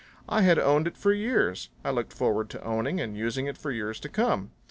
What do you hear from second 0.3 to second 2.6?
had owned it for years; I looked forward